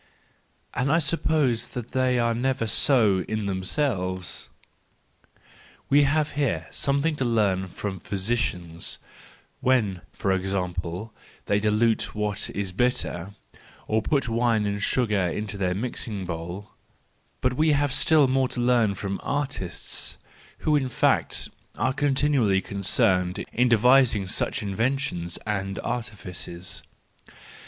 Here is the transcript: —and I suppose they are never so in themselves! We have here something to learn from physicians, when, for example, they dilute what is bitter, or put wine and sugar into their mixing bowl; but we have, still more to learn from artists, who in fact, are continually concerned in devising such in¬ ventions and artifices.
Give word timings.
—and 0.73 0.91
I 0.91 0.97
suppose 0.97 1.67
they 1.67 2.17
are 2.17 2.33
never 2.33 2.65
so 2.65 3.19
in 3.27 3.45
themselves! 3.45 4.49
We 5.91 6.05
have 6.05 6.31
here 6.31 6.65
something 6.71 7.15
to 7.17 7.23
learn 7.23 7.67
from 7.67 7.99
physicians, 7.99 8.97
when, 9.59 10.01
for 10.11 10.31
example, 10.33 11.13
they 11.45 11.59
dilute 11.59 12.15
what 12.15 12.49
is 12.49 12.71
bitter, 12.71 13.35
or 13.87 14.01
put 14.01 14.27
wine 14.27 14.65
and 14.65 14.81
sugar 14.81 15.27
into 15.29 15.55
their 15.55 15.75
mixing 15.75 16.25
bowl; 16.25 16.71
but 17.39 17.53
we 17.53 17.73
have, 17.73 17.93
still 17.93 18.27
more 18.27 18.47
to 18.47 18.59
learn 18.59 18.95
from 18.95 19.19
artists, 19.21 20.17
who 20.65 20.75
in 20.75 20.89
fact, 20.89 21.47
are 21.75 21.93
continually 21.93 22.59
concerned 22.59 23.45
in 23.53 23.69
devising 23.69 24.25
such 24.25 24.61
in¬ 24.61 24.73
ventions 24.75 25.37
and 25.45 25.77
artifices. 25.83 26.81